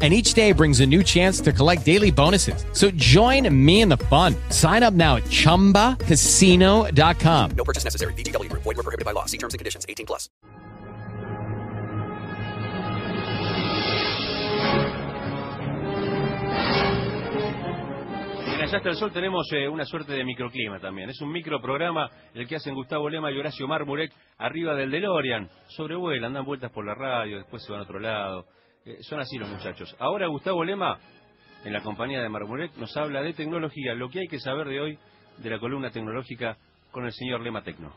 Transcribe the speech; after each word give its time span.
and 0.00 0.14
each 0.14 0.34
day 0.34 0.52
brings 0.52 0.78
a 0.78 0.86
new 0.86 1.02
chance 1.02 1.40
to 1.40 1.52
collect 1.52 1.84
daily 1.84 2.12
bonuses. 2.12 2.64
So 2.72 2.92
join 2.92 3.52
me 3.52 3.80
in 3.80 3.88
the 3.88 3.96
fun. 3.96 4.36
Sign 4.50 4.84
up 4.84 4.94
now 4.94 5.16
at 5.16 5.24
ChumbaCasino.com. 5.24 7.50
No 7.56 7.64
purchase 7.64 7.82
necessary. 7.82 8.14
VGW 8.14 8.48
Group. 8.48 8.62
Void 8.62 8.76
were 8.76 8.84
prohibited 8.84 9.04
by 9.04 9.10
law. 9.10 9.24
See 9.24 9.38
terms 9.38 9.54
and 9.54 9.58
conditions. 9.58 9.84
18 9.88 10.06
plus. 10.06 10.28
En 18.58 18.64
Allá 18.64 18.78
hasta 18.78 18.90
el 18.90 18.96
Sol 18.96 19.12
tenemos 19.12 19.46
eh, 19.52 19.68
una 19.68 19.84
suerte 19.84 20.12
de 20.12 20.24
microclima 20.24 20.80
también. 20.80 21.08
Es 21.08 21.20
un 21.20 21.30
microprograma 21.30 22.10
el 22.34 22.46
que 22.46 22.56
hacen 22.56 22.74
Gustavo 22.74 23.08
Lema 23.08 23.30
y 23.30 23.38
Horacio 23.38 23.66
Marmurek 23.66 24.12
arriba 24.36 24.74
del 24.74 24.90
DeLorean. 24.90 25.48
Sobrevuelan, 25.68 26.34
dan 26.34 26.44
vueltas 26.44 26.70
por 26.72 26.84
la 26.84 26.94
radio, 26.94 27.38
después 27.38 27.62
se 27.62 27.72
van 27.72 27.80
a 27.80 27.84
otro 27.84 27.98
lado. 27.98 28.46
Eh, 28.88 28.96
son 29.02 29.20
así 29.20 29.36
los 29.36 29.48
muchachos. 29.50 29.94
Ahora 29.98 30.28
Gustavo 30.28 30.64
Lema, 30.64 30.98
en 31.64 31.72
la 31.74 31.82
compañía 31.82 32.22
de 32.22 32.28
Marmurek, 32.30 32.74
nos 32.78 32.96
habla 32.96 33.20
de 33.22 33.34
tecnología, 33.34 33.94
lo 33.94 34.08
que 34.08 34.20
hay 34.20 34.28
que 34.28 34.38
saber 34.38 34.66
de 34.68 34.80
hoy 34.80 34.98
de 35.38 35.50
la 35.50 35.58
columna 35.58 35.90
tecnológica 35.90 36.56
con 36.90 37.04
el 37.04 37.12
señor 37.12 37.42
Lema 37.42 37.62
Tecno. 37.62 37.92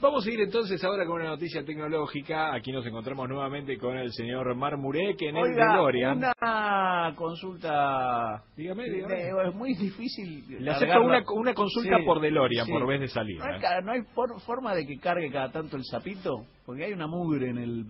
Vamos 0.00 0.26
a 0.26 0.30
ir 0.30 0.40
entonces 0.40 0.82
ahora 0.82 1.06
con 1.06 1.20
una 1.20 1.30
noticia 1.30 1.64
tecnológica. 1.64 2.52
Aquí 2.52 2.72
nos 2.72 2.84
encontramos 2.84 3.28
nuevamente 3.28 3.78
con 3.78 3.96
el 3.96 4.12
señor 4.12 4.54
Marmurek 4.56 5.22
en 5.22 5.36
el 5.36 5.42
Oiga, 5.44 5.70
DeLorean. 5.70 6.18
una 6.18 7.14
consulta. 7.16 8.42
Dígame, 8.56 8.90
dígame. 8.90 9.14
Eh, 9.14 9.32
Es 9.48 9.54
muy 9.54 9.74
difícil. 9.74 10.44
Le 10.58 10.70
acepto 10.70 11.00
una, 11.00 11.22
una 11.32 11.54
consulta 11.54 11.96
Sí, 11.98 12.04
por 12.04 12.20
DeLorean, 12.20 12.66
sí. 12.66 12.72
por 12.72 12.86
vez 12.86 13.00
de 13.00 13.06
No 13.06 13.12
salida. 13.12 13.44
hay, 13.46 13.84
no 13.84 13.92
hay 13.92 14.02
for- 14.14 14.40
forma 14.40 14.74
de 14.74 14.84
que 14.86 14.98
cargue 14.98 15.30
cada 15.30 15.50
tanto 15.52 15.76
el 15.76 15.84
sapito, 15.84 16.44
porque 16.66 16.84
hay 16.84 16.92
una 16.92 17.06
mugre 17.06 17.48
en 17.50 17.58
el 17.58 17.84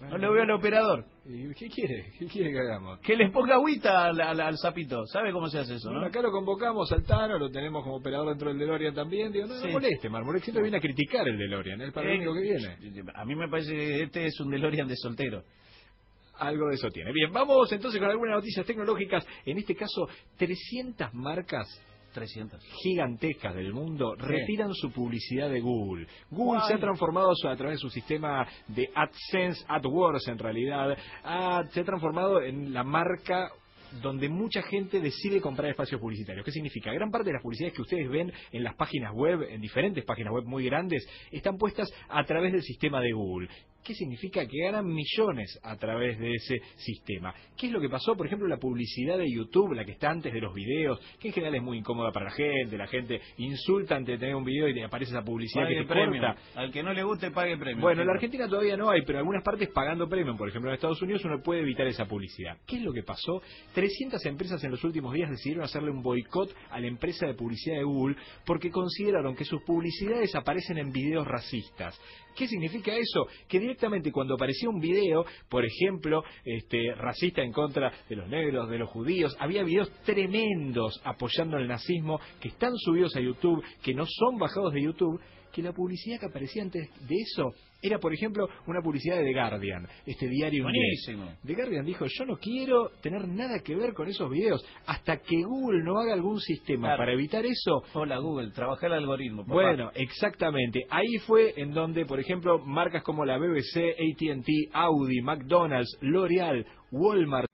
No 0.00 0.16
le 0.16 0.28
veo 0.30 0.42
al 0.42 0.50
operador. 0.52 1.04
¿Y 1.26 1.52
¿Qué 1.54 1.68
quiere? 1.68 2.12
¿Qué 2.18 2.26
quiere 2.26 2.52
que 2.52 2.58
hagamos? 2.60 3.00
Que 3.00 3.16
le 3.16 3.30
ponga 3.30 3.54
agüita 3.54 4.04
al, 4.06 4.20
al- 4.20 4.40
al 4.40 4.56
sapito. 4.56 5.04
¿Sabe 5.06 5.32
cómo 5.32 5.48
se 5.48 5.58
hace 5.58 5.74
eso, 5.74 5.88
Bueno, 5.88 6.02
no? 6.02 6.06
acá 6.06 6.22
lo 6.22 6.30
convocamos 6.30 6.90
al 6.92 7.02
Tano, 7.04 7.38
lo 7.38 7.50
tenemos 7.50 7.82
como 7.82 7.96
operador 7.96 8.28
dentro 8.28 8.48
del 8.48 8.58
DeLorean 8.58 8.94
también. 8.94 9.32
Digo, 9.32 9.46
no, 9.46 9.54
no 9.54 9.60
Sí. 9.60 9.68
moleste, 9.68 10.08
Marmurek 10.08 10.42
siempre 10.44 10.62
viene 10.62 10.76
a 10.78 10.80
criticar 10.80 11.26
el 11.28 11.36
DeLorean, 11.36 11.80
es 11.82 11.92
para 11.92 12.06
lo 12.06 12.12
Eh, 12.12 12.16
único 12.16 12.34
que 12.34 12.40
viene. 12.42 13.02
A 13.14 13.24
mí 13.24 13.34
me 13.34 13.48
parece 13.48 13.72
que 13.74 14.02
este 14.04 14.26
es 14.26 14.38
un 14.40 14.50
DeLorean 14.50 14.86
de 14.88 14.96
soltero. 14.96 15.42
Algo 16.38 16.68
de 16.68 16.76
eso 16.76 16.88
tiene. 16.90 17.12
Bien, 17.12 17.32
vamos 17.32 17.70
entonces 17.72 18.00
con 18.00 18.08
algunas 18.08 18.36
noticias 18.36 18.64
tecnológicas. 18.64 19.26
En 19.44 19.58
este 19.58 19.74
caso, 19.74 20.08
300 20.36 21.12
marcas 21.12 21.66
300. 22.18 22.62
gigantescas 22.82 23.54
del 23.54 23.72
mundo 23.72 24.14
Sí. 24.16 24.22
retiran 24.26 24.72
su 24.74 24.90
publicidad 24.90 25.48
de 25.50 25.60
Google. 25.60 26.06
Google 26.30 26.60
se 26.66 26.74
ha 26.74 26.78
transformado 26.78 27.30
a 27.30 27.56
través 27.56 27.76
de 27.76 27.80
su 27.80 27.90
sistema 27.90 28.46
de 28.68 28.90
AdSense, 28.94 29.64
AdWords 29.68 30.26
en 30.28 30.38
realidad, 30.38 30.96
se 31.70 31.80
ha 31.80 31.84
transformado 31.84 32.42
en 32.42 32.72
la 32.72 32.82
marca 32.82 33.50
donde 34.02 34.28
mucha 34.28 34.60
gente 34.62 35.00
decide 35.00 35.40
comprar 35.40 35.70
espacios 35.70 36.00
publicitarios. 36.00 36.44
¿Qué 36.44 36.50
significa? 36.52 36.92
Gran 36.92 37.10
parte 37.10 37.28
de 37.28 37.32
las 37.34 37.42
publicidades 37.42 37.74
que 37.74 37.82
ustedes 37.82 38.08
ven 38.10 38.30
en 38.52 38.62
las 38.62 38.74
páginas 38.74 39.14
web, 39.14 39.42
en 39.48 39.60
diferentes 39.60 40.04
páginas 40.04 40.32
web 40.32 40.44
muy 40.44 40.64
grandes, 40.66 41.08
están 41.30 41.56
puestas 41.56 41.90
a 42.08 42.22
través 42.24 42.52
del 42.52 42.62
sistema 42.62 43.00
de 43.00 43.12
Google. 43.12 43.48
¿Qué 43.84 43.94
significa? 43.94 44.46
Que 44.46 44.64
ganan 44.64 44.86
millones 44.86 45.58
a 45.62 45.76
través 45.76 46.18
de 46.18 46.34
ese 46.34 46.60
sistema. 46.76 47.32
¿Qué 47.56 47.68
es 47.68 47.72
lo 47.72 47.80
que 47.80 47.88
pasó? 47.88 48.14
Por 48.16 48.26
ejemplo, 48.26 48.46
la 48.46 48.58
publicidad 48.58 49.16
de 49.16 49.30
YouTube, 49.30 49.72
la 49.72 49.84
que 49.84 49.92
está 49.92 50.10
antes 50.10 50.32
de 50.32 50.40
los 50.40 50.52
videos, 50.54 51.00
que 51.18 51.28
en 51.28 51.34
general 51.34 51.54
es 51.54 51.62
muy 51.62 51.78
incómoda 51.78 52.12
para 52.12 52.26
la 52.26 52.32
gente, 52.32 52.76
la 52.76 52.86
gente 52.86 53.20
insulta 53.38 53.96
antes 53.96 54.14
de 54.14 54.18
tener 54.18 54.34
un 54.34 54.44
video 54.44 54.68
y 54.68 54.74
te 54.74 54.84
aparece 54.84 55.12
esa 55.12 55.22
publicidad 55.22 55.64
Pague 55.64 55.74
que 55.76 55.82
te 55.82 55.88
premium. 55.88 56.24
corta. 56.24 56.60
Al 56.60 56.70
que 56.70 56.82
no 56.82 56.92
le 56.92 57.02
guste, 57.02 57.30
pague 57.30 57.56
premio. 57.56 57.80
Bueno, 57.80 58.02
en 58.02 58.08
la 58.08 58.12
Argentina 58.14 58.46
todavía 58.46 58.76
no 58.76 58.90
hay, 58.90 59.00
pero 59.02 59.12
en 59.12 59.18
algunas 59.20 59.42
partes 59.42 59.68
pagando 59.70 60.08
premium, 60.08 60.36
por 60.36 60.48
ejemplo 60.48 60.70
en 60.70 60.74
Estados 60.74 61.00
Unidos, 61.00 61.24
uno 61.24 61.40
puede 61.42 61.60
evitar 61.60 61.86
esa 61.86 62.04
publicidad. 62.04 62.58
¿Qué 62.66 62.76
es 62.76 62.82
lo 62.82 62.92
que 62.92 63.02
pasó? 63.02 63.40
300 63.74 64.24
empresas 64.26 64.62
en 64.64 64.70
los 64.70 64.84
últimos 64.84 65.14
días 65.14 65.30
decidieron 65.30 65.64
hacerle 65.64 65.90
un 65.90 66.02
boicot 66.02 66.54
a 66.70 66.78
la 66.78 66.86
empresa 66.88 67.26
de 67.26 67.34
publicidad 67.34 67.76
de 67.76 67.84
Google 67.84 68.16
porque 68.44 68.70
consideraron 68.70 69.34
que 69.34 69.44
sus 69.44 69.62
publicidades 69.62 70.34
aparecen 70.34 70.78
en 70.78 70.92
videos 70.92 71.26
racistas. 71.26 71.98
¿Qué 72.36 72.46
significa 72.46 72.92
eso? 72.94 73.26
Que 73.48 73.58
directamente 73.68 74.10
cuando 74.10 74.34
aparecía 74.34 74.70
un 74.70 74.80
video, 74.80 75.26
por 75.48 75.64
ejemplo, 75.64 76.24
este, 76.42 76.94
racista 76.94 77.42
en 77.42 77.52
contra 77.52 77.92
de 78.08 78.16
los 78.16 78.26
negros, 78.28 78.70
de 78.70 78.78
los 78.78 78.88
judíos, 78.88 79.36
había 79.38 79.62
videos 79.62 79.90
tremendos 80.04 81.00
apoyando 81.04 81.58
el 81.58 81.68
nazismo 81.68 82.18
que 82.40 82.48
están 82.48 82.74
subidos 82.76 83.14
a 83.16 83.20
YouTube, 83.20 83.62
que 83.82 83.92
no 83.92 84.04
son 84.06 84.38
bajados 84.38 84.72
de 84.72 84.82
YouTube, 84.82 85.20
que 85.52 85.62
la 85.62 85.72
publicidad 85.72 86.18
que 86.18 86.26
aparecía 86.26 86.62
antes 86.62 86.88
de 87.06 87.16
eso 87.16 87.52
era, 87.80 87.98
por 87.98 88.12
ejemplo, 88.12 88.48
una 88.66 88.80
publicidad 88.82 89.16
de 89.18 89.24
The 89.24 89.32
Guardian, 89.32 89.86
este 90.06 90.28
diario 90.28 90.64
inglés. 90.68 91.04
Buenísimo. 91.06 91.38
The 91.44 91.54
Guardian 91.54 91.84
dijo, 91.86 92.06
yo 92.08 92.24
no 92.26 92.36
quiero 92.38 92.90
tener 93.00 93.28
nada 93.28 93.60
que 93.60 93.74
ver 93.76 93.94
con 93.94 94.08
esos 94.08 94.30
videos 94.30 94.64
hasta 94.86 95.18
que 95.18 95.42
Google 95.42 95.82
no 95.84 95.98
haga 95.98 96.14
algún 96.14 96.40
sistema 96.40 96.88
Claro. 96.88 96.98
para 96.98 97.12
evitar 97.12 97.44
eso. 97.46 97.82
Hola 97.94 98.18
Google, 98.18 98.50
trabaja 98.50 98.86
el 98.86 98.94
algoritmo. 98.94 99.42
papá. 99.42 99.54
Bueno, 99.54 99.90
exactamente. 99.94 100.84
Ahí 100.90 101.18
fue 101.26 101.54
en 101.56 101.72
donde, 101.72 102.04
por 102.06 102.18
ejemplo, 102.20 102.58
marcas 102.58 103.02
como 103.02 103.24
la 103.24 103.38
BBC, 103.38 103.90
AT&T, 103.92 104.52
Audi, 104.72 105.20
McDonald's, 105.22 105.96
L'Oreal, 106.00 106.66
Walmart, 106.90 107.48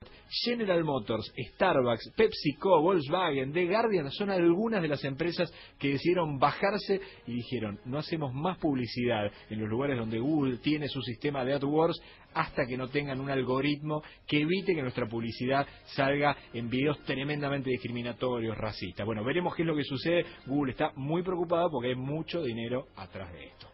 General 0.45 0.83
Motors, 0.85 1.33
Starbucks, 1.55 2.13
PepsiCo, 2.17 2.81
Volkswagen, 2.81 3.53
The 3.53 3.67
Guardian 3.67 4.11
son 4.11 4.31
algunas 4.31 4.81
de 4.83 4.89
las 4.89 5.05
empresas 5.05 5.53
que 5.79 5.89
decidieron 5.89 6.39
bajarse 6.39 7.01
y 7.27 7.33
dijeron, 7.35 7.79
no 7.85 7.99
hacemos 7.99 8.33
más 8.33 8.59
publicidad 8.59 9.31
en 9.51 9.61
los 9.61 9.69
lugares 9.69 9.99
donde 9.99 10.14
Google 10.21 10.59
tiene 10.59 10.89
su 10.89 11.01
sistema 11.03 11.45
de 11.45 11.55
AdWords 11.55 12.01
hasta 12.35 12.67
que 12.67 12.77
no 12.77 12.89
tengan 12.89 13.21
un 13.21 13.31
algoritmo 13.31 14.03
que 14.27 14.41
evite 14.41 14.75
que 14.75 14.83
nuestra 14.83 15.09
publicidad 15.09 15.67
salga 15.95 16.37
en 16.53 16.69
videos 16.69 16.99
tremendamente 17.05 17.71
discriminatorios, 17.71 18.57
racistas. 18.57 19.07
Bueno, 19.07 19.25
veremos 19.25 19.55
qué 19.55 19.63
es 19.63 19.67
lo 19.67 19.77
que 19.77 19.85
sucede. 19.85 20.27
Google 20.47 20.73
está 20.73 20.93
muy 20.97 21.23
preocupado 21.23 21.71
porque 21.71 21.91
hay 21.91 21.95
mucho 21.95 22.43
dinero 22.43 22.89
atrás 22.97 23.33
de 23.33 23.47
esto. 23.47 23.74